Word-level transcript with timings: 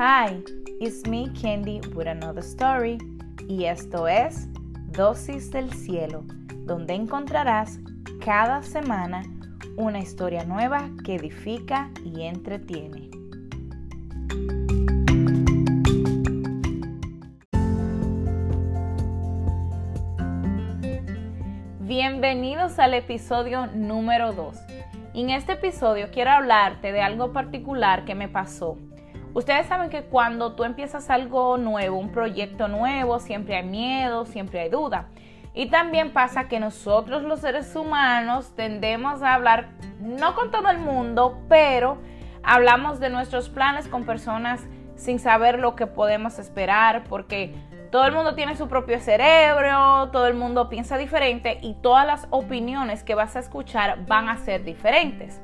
Hi, 0.00 0.40
it's 0.78 1.08
me 1.08 1.28
Candy 1.30 1.80
with 1.92 2.06
another 2.06 2.40
story 2.40 2.98
y 3.48 3.64
esto 3.64 4.06
es 4.06 4.46
Dosis 4.92 5.50
del 5.50 5.72
Cielo, 5.72 6.22
donde 6.66 6.94
encontrarás 6.94 7.80
cada 8.24 8.62
semana 8.62 9.24
una 9.76 9.98
historia 9.98 10.44
nueva 10.44 10.88
que 11.04 11.16
edifica 11.16 11.90
y 12.04 12.22
entretiene. 12.22 13.10
Bienvenidos 21.80 22.78
al 22.78 22.94
episodio 22.94 23.66
número 23.74 24.32
2. 24.32 24.56
En 25.14 25.30
este 25.30 25.54
episodio 25.54 26.06
quiero 26.12 26.30
hablarte 26.30 26.92
de 26.92 27.00
algo 27.00 27.32
particular 27.32 28.04
que 28.04 28.14
me 28.14 28.28
pasó 28.28 28.78
Ustedes 29.38 29.68
saben 29.68 29.88
que 29.88 30.02
cuando 30.02 30.54
tú 30.54 30.64
empiezas 30.64 31.10
algo 31.10 31.58
nuevo, 31.58 31.96
un 31.96 32.10
proyecto 32.10 32.66
nuevo, 32.66 33.20
siempre 33.20 33.54
hay 33.54 33.62
miedo, 33.62 34.26
siempre 34.26 34.58
hay 34.58 34.68
duda. 34.68 35.10
Y 35.54 35.66
también 35.66 36.12
pasa 36.12 36.48
que 36.48 36.58
nosotros 36.58 37.22
los 37.22 37.38
seres 37.38 37.76
humanos 37.76 38.50
tendemos 38.56 39.22
a 39.22 39.34
hablar, 39.34 39.68
no 40.00 40.34
con 40.34 40.50
todo 40.50 40.68
el 40.70 40.78
mundo, 40.78 41.38
pero 41.48 41.98
hablamos 42.42 42.98
de 42.98 43.10
nuestros 43.10 43.48
planes 43.48 43.86
con 43.86 44.04
personas 44.04 44.66
sin 44.96 45.20
saber 45.20 45.60
lo 45.60 45.76
que 45.76 45.86
podemos 45.86 46.40
esperar, 46.40 47.04
porque 47.04 47.54
todo 47.92 48.06
el 48.06 48.14
mundo 48.14 48.34
tiene 48.34 48.56
su 48.56 48.66
propio 48.66 48.98
cerebro, 48.98 50.10
todo 50.10 50.26
el 50.26 50.34
mundo 50.34 50.68
piensa 50.68 50.98
diferente 50.98 51.60
y 51.62 51.74
todas 51.74 52.04
las 52.04 52.26
opiniones 52.30 53.04
que 53.04 53.14
vas 53.14 53.36
a 53.36 53.38
escuchar 53.38 54.04
van 54.06 54.28
a 54.28 54.38
ser 54.38 54.64
diferentes. 54.64 55.40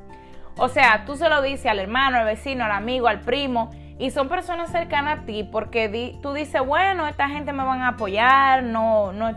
O 0.57 0.67
sea, 0.67 1.05
tú 1.05 1.15
se 1.15 1.29
lo 1.29 1.41
dices 1.41 1.67
al 1.67 1.79
hermano, 1.79 2.17
al 2.17 2.25
vecino, 2.25 2.65
al 2.65 2.71
amigo, 2.71 3.07
al 3.07 3.21
primo, 3.21 3.71
y 3.97 4.11
son 4.11 4.27
personas 4.27 4.71
cercanas 4.71 5.19
a 5.19 5.25
ti 5.25 5.43
porque 5.43 6.17
tú 6.21 6.33
dices, 6.33 6.65
bueno, 6.65 7.07
esta 7.07 7.29
gente 7.29 7.53
me 7.53 7.63
van 7.63 7.81
a 7.81 7.89
apoyar, 7.89 8.63
no, 8.63 9.13
no, 9.13 9.31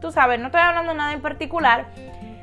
tú 0.00 0.10
sabes, 0.10 0.40
no 0.40 0.46
estoy 0.46 0.62
hablando 0.62 0.92
de 0.92 0.98
nada 0.98 1.12
en 1.12 1.20
particular, 1.20 1.86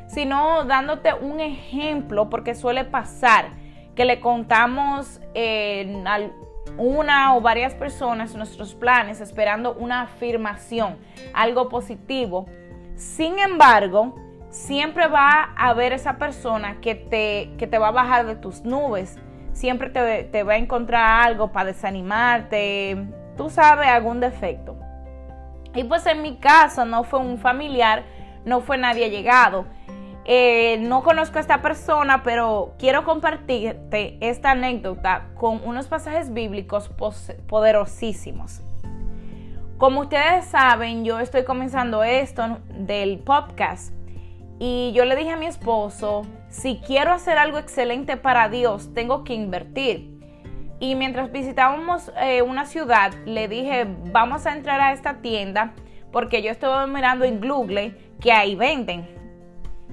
sino 0.07 0.63
dándote 0.65 1.13
un 1.13 1.39
ejemplo 1.39 2.29
porque 2.29 2.53
suele 2.53 2.83
pasar 2.83 3.49
que 3.95 4.05
le 4.05 4.19
contamos 4.19 5.21
a 5.35 6.19
una 6.77 7.35
o 7.35 7.41
varias 7.41 7.73
personas 7.73 8.35
nuestros 8.35 8.75
planes 8.75 9.21
esperando 9.21 9.73
una 9.73 10.01
afirmación, 10.01 10.97
algo 11.33 11.69
positivo. 11.69 12.47
Sin 12.95 13.39
embargo, 13.39 14.15
siempre 14.49 15.07
va 15.07 15.53
a 15.55 15.69
haber 15.69 15.93
esa 15.93 16.17
persona 16.17 16.79
que 16.81 16.95
te, 16.95 17.51
que 17.57 17.67
te 17.67 17.77
va 17.77 17.89
a 17.89 17.91
bajar 17.91 18.25
de 18.25 18.35
tus 18.35 18.63
nubes. 18.63 19.17
Siempre 19.55 19.89
te, 19.89 20.25
te 20.25 20.43
va 20.43 20.53
a 20.53 20.57
encontrar 20.57 21.25
algo 21.27 21.53
para 21.53 21.67
desanimarte, 21.67 23.07
tú 23.37 23.49
sabes, 23.49 23.87
algún 23.87 24.19
defecto. 24.19 24.75
Y 25.73 25.85
pues 25.85 26.05
en 26.07 26.21
mi 26.21 26.35
caso 26.35 26.83
no 26.83 27.05
fue 27.05 27.19
un 27.19 27.37
familiar, 27.37 28.03
no 28.43 28.59
fue 28.59 28.77
nadie 28.77 29.09
llegado. 29.09 29.65
Eh, 30.25 30.77
no 30.81 31.03
conozco 31.03 31.37
a 31.37 31.41
esta 31.41 31.61
persona, 31.61 32.21
pero 32.21 32.73
quiero 32.77 33.05
compartirte 33.05 34.17
esta 34.19 34.51
anécdota 34.51 35.27
con 35.35 35.61
unos 35.63 35.87
pasajes 35.87 36.33
bíblicos 36.33 36.91
poderosísimos. 37.47 38.61
Como 39.77 40.01
ustedes 40.01 40.43
saben, 40.45 41.05
yo 41.05 41.21
estoy 41.21 41.45
comenzando 41.45 42.03
esto 42.03 42.59
del 42.69 43.19
podcast 43.19 43.93
y 44.59 44.93
yo 44.93 45.05
le 45.05 45.15
dije 45.15 45.31
a 45.31 45.37
mi 45.37 45.47
esposo, 45.47 46.23
si 46.49 46.79
quiero 46.85 47.11
hacer 47.11 47.37
algo 47.37 47.57
excelente 47.57 48.17
para 48.17 48.47
Dios, 48.49 48.93
tengo 48.93 49.23
que 49.23 49.33
invertir. 49.33 50.15
Y 50.79 50.95
mientras 50.95 51.31
visitábamos 51.31 52.11
eh, 52.21 52.41
una 52.41 52.65
ciudad, 52.65 53.13
le 53.25 53.47
dije, 53.47 53.85
vamos 54.11 54.45
a 54.45 54.53
entrar 54.53 54.79
a 54.79 54.93
esta 54.93 55.21
tienda 55.21 55.73
porque 56.11 56.41
yo 56.41 56.51
estuve 56.51 56.87
mirando 56.87 57.25
en 57.25 57.41
Google 57.41 57.97
que 58.21 58.31
ahí 58.31 58.55
venden. 58.55 59.07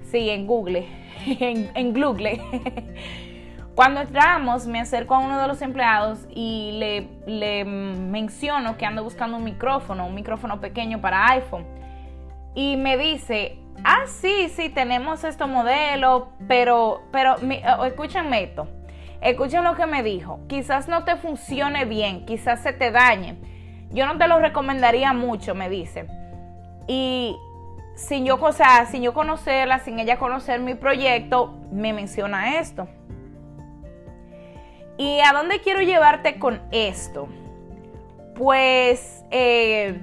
Sí, 0.02 0.30
en 0.30 0.46
Google, 0.46 0.86
en, 1.26 1.70
en 1.74 1.92
Google. 1.92 2.40
Cuando 3.74 4.02
entramos, 4.02 4.66
me 4.66 4.80
acerco 4.80 5.14
a 5.14 5.18
uno 5.18 5.40
de 5.40 5.48
los 5.48 5.62
empleados 5.62 6.26
y 6.30 6.72
le, 6.74 7.08
le 7.26 7.64
menciono 7.64 8.76
que 8.76 8.84
ando 8.84 9.02
buscando 9.02 9.38
un 9.38 9.44
micrófono, 9.44 10.06
un 10.06 10.14
micrófono 10.14 10.60
pequeño 10.60 11.00
para 11.00 11.26
iPhone. 11.30 11.64
Y 12.54 12.76
me 12.76 12.98
dice, 12.98 13.61
ah, 13.84 14.04
sí, 14.06 14.48
sí, 14.48 14.68
tenemos 14.68 15.24
este 15.24 15.44
modelo, 15.46 16.28
pero, 16.48 17.02
pero 17.12 17.36
eh, 17.42 17.62
escúchenme 17.86 18.44
esto. 18.44 18.68
Escuchen 19.20 19.64
lo 19.64 19.76
que 19.76 19.86
me 19.86 20.02
dijo. 20.02 20.40
Quizás 20.48 20.88
no 20.88 21.04
te 21.04 21.16
funcione 21.16 21.84
bien, 21.84 22.26
quizás 22.26 22.62
se 22.62 22.72
te 22.72 22.90
dañe. 22.90 23.36
Yo 23.90 24.06
no 24.06 24.18
te 24.18 24.26
lo 24.26 24.38
recomendaría 24.40 25.12
mucho, 25.12 25.54
me 25.54 25.68
dice. 25.68 26.06
Y 26.88 27.36
sin 27.94 28.24
yo, 28.24 28.36
o 28.40 28.52
sin 28.90 29.02
yo 29.02 29.14
conocerla, 29.14 29.78
sin 29.78 29.98
ella 29.98 30.18
conocer 30.18 30.60
mi 30.60 30.74
proyecto, 30.74 31.54
me 31.70 31.92
menciona 31.92 32.58
esto. 32.58 32.88
¿Y 34.96 35.20
a 35.20 35.32
dónde 35.32 35.60
quiero 35.60 35.80
llevarte 35.80 36.38
con 36.38 36.60
esto? 36.70 37.28
Pues 38.34 39.24
eh, 39.30 40.00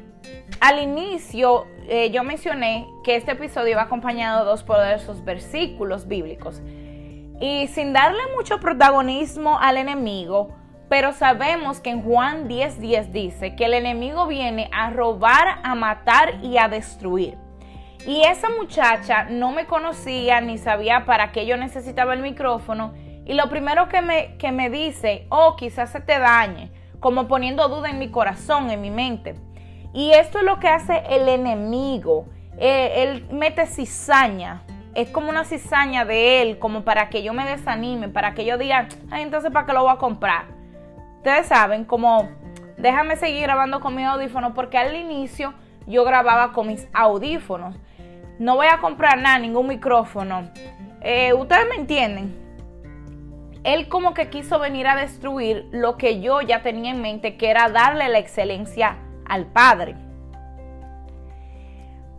al 0.59 0.79
inicio 0.79 1.65
eh, 1.87 2.11
yo 2.11 2.23
mencioné 2.23 2.87
que 3.03 3.15
este 3.15 3.31
episodio 3.31 3.71
iba 3.71 3.81
acompañado 3.81 4.43
de 4.43 4.51
dos 4.51 4.63
poderosos 4.63 5.25
versículos 5.25 6.07
bíblicos. 6.07 6.61
Y 7.41 7.67
sin 7.67 7.93
darle 7.93 8.21
mucho 8.35 8.59
protagonismo 8.59 9.57
al 9.59 9.77
enemigo, 9.77 10.53
pero 10.87 11.13
sabemos 11.13 11.79
que 11.79 11.89
en 11.89 12.03
Juan 12.03 12.47
10:10 12.47 13.11
dice 13.11 13.55
que 13.55 13.65
el 13.65 13.73
enemigo 13.73 14.27
viene 14.27 14.69
a 14.71 14.91
robar, 14.91 15.61
a 15.63 15.73
matar 15.73 16.43
y 16.43 16.57
a 16.57 16.67
destruir. 16.67 17.37
Y 18.05 18.21
esa 18.21 18.49
muchacha 18.49 19.25
no 19.25 19.51
me 19.51 19.65
conocía 19.65 20.41
ni 20.41 20.57
sabía 20.57 21.05
para 21.05 21.31
qué 21.31 21.45
yo 21.45 21.57
necesitaba 21.57 22.13
el 22.13 22.21
micrófono. 22.21 22.93
Y 23.25 23.33
lo 23.33 23.49
primero 23.49 23.89
que 23.89 24.01
me, 24.01 24.37
que 24.37 24.51
me 24.51 24.69
dice, 24.69 25.25
oh, 25.29 25.55
quizás 25.55 25.91
se 25.91 26.01
te 26.01 26.17
dañe, 26.19 26.71
como 26.99 27.27
poniendo 27.27 27.67
duda 27.67 27.89
en 27.89 27.99
mi 27.99 28.09
corazón, 28.09 28.69
en 28.69 28.81
mi 28.81 28.89
mente. 28.91 29.35
Y 29.93 30.11
esto 30.11 30.39
es 30.39 30.45
lo 30.45 30.59
que 30.59 30.67
hace 30.67 31.03
el 31.09 31.27
enemigo. 31.27 32.25
Eh, 32.57 33.03
él 33.03 33.27
mete 33.31 33.65
cizaña. 33.65 34.61
Es 34.93 35.09
como 35.09 35.29
una 35.29 35.45
cizaña 35.45 36.05
de 36.05 36.41
él, 36.41 36.59
como 36.59 36.83
para 36.83 37.09
que 37.09 37.23
yo 37.23 37.33
me 37.33 37.45
desanime, 37.45 38.09
para 38.09 38.33
que 38.33 38.43
yo 38.43 38.57
diga, 38.57 38.87
entonces 39.11 39.51
¿para 39.51 39.65
qué 39.65 39.73
lo 39.73 39.83
voy 39.83 39.93
a 39.93 39.97
comprar? 39.97 40.45
Ustedes 41.17 41.47
saben, 41.47 41.85
como 41.85 42.27
déjame 42.77 43.15
seguir 43.15 43.43
grabando 43.43 43.79
con 43.79 43.95
mi 43.95 44.03
audífono, 44.03 44.53
porque 44.53 44.77
al 44.77 44.95
inicio 44.95 45.53
yo 45.85 46.03
grababa 46.03 46.51
con 46.53 46.67
mis 46.67 46.87
audífonos. 46.93 47.75
No 48.39 48.55
voy 48.55 48.67
a 48.67 48.79
comprar 48.79 49.19
nada, 49.19 49.37
ningún 49.37 49.67
micrófono. 49.67 50.49
Eh, 51.01 51.33
ustedes 51.33 51.67
me 51.69 51.75
entienden. 51.75 52.35
Él 53.63 53.89
como 53.89 54.13
que 54.13 54.29
quiso 54.29 54.59
venir 54.59 54.87
a 54.87 54.95
destruir 54.95 55.67
lo 55.71 55.97
que 55.97 56.21
yo 56.21 56.41
ya 56.41 56.61
tenía 56.61 56.91
en 56.91 57.01
mente, 57.01 57.37
que 57.37 57.49
era 57.49 57.69
darle 57.69 58.07
la 58.09 58.19
excelencia 58.19 58.97
al 59.29 59.45
Padre. 59.45 59.95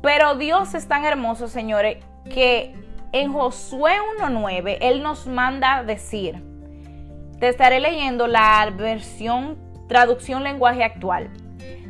Pero 0.02 0.36
Dios 0.36 0.74
es 0.74 0.88
tan 0.88 1.04
hermoso, 1.04 1.48
señores, 1.48 1.98
que 2.32 2.74
en 3.12 3.32
Josué 3.32 3.92
1.9 4.18 4.78
Él 4.80 5.02
nos 5.02 5.26
manda 5.26 5.82
decir, 5.82 6.42
te 7.38 7.48
estaré 7.48 7.80
leyendo 7.80 8.26
la 8.26 8.70
versión 8.74 9.58
traducción 9.88 10.44
lenguaje 10.44 10.84
actual. 10.84 11.30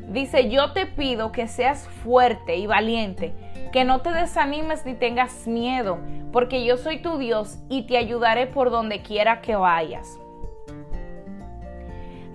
Dice, 0.08 0.48
yo 0.48 0.72
te 0.72 0.86
pido 0.86 1.30
que 1.30 1.46
seas 1.46 1.86
fuerte 2.02 2.56
y 2.56 2.66
valiente, 2.66 3.32
que 3.72 3.84
no 3.84 4.00
te 4.00 4.10
desanimes 4.10 4.84
ni 4.84 4.94
tengas 4.94 5.46
miedo, 5.46 5.98
porque 6.32 6.64
yo 6.64 6.76
soy 6.76 6.98
tu 7.02 7.18
Dios 7.18 7.58
y 7.68 7.82
te 7.82 7.96
ayudaré 7.96 8.46
por 8.46 8.70
donde 8.70 9.02
quiera 9.02 9.40
que 9.40 9.54
vayas. 9.54 10.18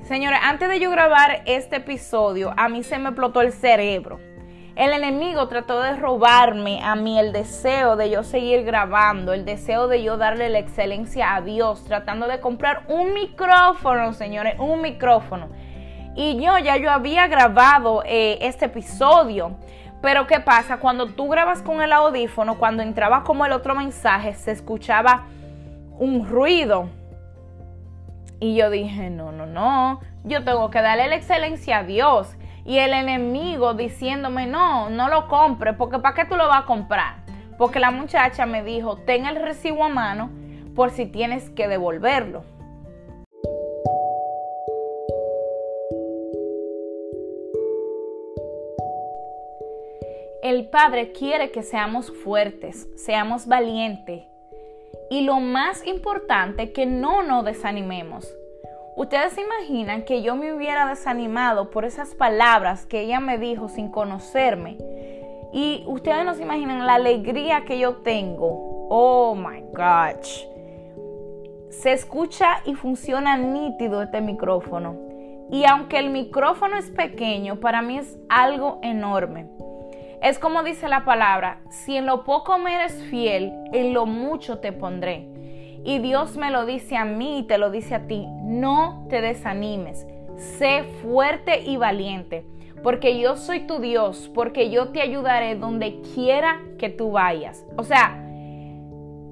Señores, 0.05 0.37
antes 0.43 0.69
de 0.69 0.79
yo 0.79 0.91
grabar 0.91 1.41
este 1.45 1.77
episodio, 1.77 2.53
a 2.57 2.69
mí 2.69 2.83
se 2.83 2.99
me 2.99 3.09
explotó 3.09 3.41
el 3.41 3.51
cerebro. 3.51 4.19
El 4.75 4.93
enemigo 4.93 5.47
trató 5.47 5.81
de 5.81 5.95
robarme 5.95 6.79
a 6.83 6.95
mí 6.95 7.17
el 7.17 7.33
deseo 7.33 7.95
de 7.95 8.11
yo 8.11 8.21
seguir 8.21 8.65
grabando, 8.65 9.33
el 9.33 9.45
deseo 9.45 9.87
de 9.87 10.03
yo 10.03 10.17
darle 10.17 10.49
la 10.49 10.59
excelencia 10.59 11.33
a 11.33 11.41
Dios, 11.41 11.85
tratando 11.85 12.27
de 12.27 12.39
comprar 12.39 12.83
un 12.87 13.15
micrófono, 13.15 14.13
señores, 14.13 14.59
un 14.59 14.79
micrófono. 14.83 15.49
Y 16.15 16.39
yo 16.39 16.55
ya 16.59 16.77
yo 16.77 16.91
había 16.91 17.27
grabado 17.27 18.03
eh, 18.05 18.37
este 18.41 18.65
episodio. 18.65 19.55
Pero 20.03 20.27
¿qué 20.27 20.39
pasa? 20.39 20.77
Cuando 20.77 21.07
tú 21.07 21.29
grabas 21.29 21.63
con 21.63 21.81
el 21.81 21.91
audífono, 21.91 22.59
cuando 22.59 22.83
entraba 22.83 23.23
como 23.23 23.43
el 23.43 23.53
otro 23.53 23.73
mensaje, 23.73 24.35
se 24.35 24.51
escuchaba 24.51 25.23
un 25.97 26.27
ruido 26.29 26.89
y 28.39 28.55
yo 28.55 28.69
dije, 28.69 29.09
no, 29.09 29.31
no, 29.31 29.45
no, 29.45 30.01
yo 30.23 30.43
tengo 30.43 30.69
que 30.69 30.81
darle 30.81 31.07
la 31.07 31.15
excelencia 31.15 31.79
a 31.79 31.83
Dios. 31.83 32.35
Y 32.65 32.79
el 32.79 32.93
enemigo 32.93 33.73
diciéndome, 33.73 34.47
no, 34.47 34.89
no 34.89 35.07
lo 35.07 35.27
compre, 35.27 35.73
porque 35.73 35.99
¿para 35.99 36.15
qué 36.15 36.25
tú 36.25 36.35
lo 36.35 36.47
vas 36.47 36.63
a 36.63 36.65
comprar? 36.65 37.17
Porque 37.57 37.79
la 37.79 37.91
muchacha 37.91 38.45
me 38.45 38.63
dijo, 38.63 38.97
ten 38.97 39.25
el 39.25 39.37
recibo 39.37 39.85
a 39.85 39.89
mano 39.89 40.29
por 40.75 40.89
si 40.89 41.05
tienes 41.05 41.49
que 41.51 41.67
devolverlo. 41.67 42.43
El 50.43 50.67
Padre 50.67 51.11
quiere 51.11 51.51
que 51.51 51.63
seamos 51.63 52.11
fuertes, 52.23 52.88
seamos 52.97 53.47
valientes 53.47 54.34
y 55.09 55.21
lo 55.21 55.39
más 55.39 55.85
importante, 55.85 56.71
que 56.71 56.85
no 56.85 57.23
nos 57.23 57.45
desanimemos. 57.45 58.35
Ustedes 58.95 59.33
se 59.33 59.41
imaginan 59.41 60.03
que 60.03 60.21
yo 60.21 60.35
me 60.35 60.53
hubiera 60.53 60.87
desanimado 60.87 61.69
por 61.69 61.83
esas 61.83 62.15
palabras 62.15 62.85
que 62.85 63.01
ella 63.01 63.19
me 63.19 63.37
dijo 63.37 63.67
sin 63.67 63.89
conocerme. 63.89 64.77
Y 65.51 65.83
ustedes 65.87 66.25
no 66.25 66.33
se 66.33 66.43
imaginan 66.43 66.85
la 66.85 66.95
alegría 66.95 67.65
que 67.65 67.77
yo 67.77 67.97
tengo. 67.97 68.87
Oh 68.89 69.35
my 69.35 69.61
gosh. 69.73 70.45
Se 71.69 71.91
escucha 71.91 72.61
y 72.65 72.73
funciona 72.75 73.37
nítido 73.37 74.01
este 74.01 74.21
micrófono. 74.21 74.95
Y 75.51 75.65
aunque 75.65 75.99
el 75.99 76.09
micrófono 76.09 76.77
es 76.77 76.89
pequeño, 76.89 77.59
para 77.59 77.81
mí 77.81 77.97
es 77.97 78.17
algo 78.29 78.79
enorme. 78.81 79.49
Es 80.25 80.39
como 80.39 80.63
dice 80.63 80.88
la 80.88 81.06
palabra, 81.06 81.60
si 81.69 81.98
en 81.98 82.07
lo 82.07 82.24
poco 82.24 82.57
me 82.57 82.74
eres 82.74 83.00
fiel, 83.12 83.54
en 83.72 83.94
lo 83.94 84.07
mucho 84.07 84.57
te 84.57 84.72
pondré. 84.72 85.27
Y 85.86 86.00
Dios 86.00 86.36
me 86.36 86.50
lo 86.50 86.66
dice 86.66 86.98
a 86.98 87.06
mí 87.06 87.38
y 87.38 87.44
te 87.44 87.60
lo 87.60 87.69
dice 87.69 87.94
a 87.94 88.07
ti, 88.07 88.25
no 88.42 89.06
te 89.07 89.22
desanimes, 89.22 90.07
sé 90.36 90.81
fuerte 91.04 91.62
y 91.62 91.77
valiente, 91.77 92.44
porque 92.81 93.19
yo 93.19 93.38
soy 93.38 93.68
tu 93.68 93.77
Dios, 93.77 94.31
porque 94.33 94.72
yo 94.72 94.88
te 94.88 95.04
ayudaré 95.04 95.54
donde 95.54 96.01
quiera 96.16 96.60
que 96.80 96.89
tú 96.89 97.12
vayas. 97.12 97.63
O 97.77 97.83
sea, 97.83 98.25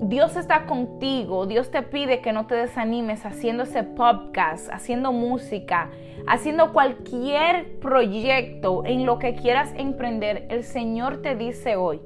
Dios 0.06 0.36
está 0.36 0.66
contigo, 0.66 1.46
Dios 1.46 1.72
te 1.72 1.82
pide 1.82 2.20
que 2.20 2.34
no 2.34 2.46
te 2.46 2.56
desanimes 2.56 3.26
haciendo 3.26 3.64
ese 3.64 3.84
podcast, 3.84 4.68
haciendo 4.70 5.14
música, 5.14 5.92
haciendo 6.28 6.74
cualquier 6.74 7.80
proyecto 7.80 8.84
en 8.86 9.06
lo 9.06 9.18
que 9.18 9.36
quieras 9.36 9.74
emprender. 9.78 10.46
El 10.50 10.66
Señor 10.66 11.22
te 11.22 11.38
dice 11.38 11.78
hoy, 11.78 12.02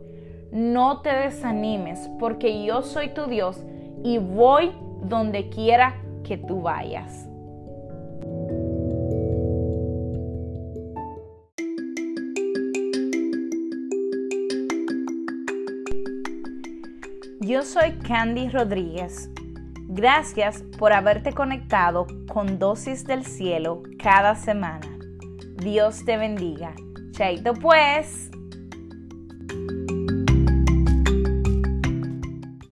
no 0.51 1.01
te 1.01 1.11
desanimes 1.11 2.07
porque 2.19 2.63
yo 2.63 2.83
soy 2.83 3.09
tu 3.09 3.25
Dios 3.25 3.63
y 4.03 4.19
voy 4.19 4.73
donde 5.01 5.50
quiera 5.50 5.95
que 6.23 6.38
tú 6.38 6.61
vayas. 6.61 7.26
Yo 17.47 17.63
soy 17.63 17.94
Candy 17.99 18.49
Rodríguez. 18.49 19.29
Gracias 19.88 20.63
por 20.77 20.91
haberte 20.91 21.31
conectado 21.31 22.05
con 22.27 22.59
Dosis 22.59 23.05
del 23.05 23.23
Cielo 23.23 23.83
cada 24.03 24.35
semana. 24.35 24.99
Dios 25.55 26.03
te 26.03 26.17
bendiga. 26.17 26.75
Chaito 27.11 27.53
pues. 27.53 28.29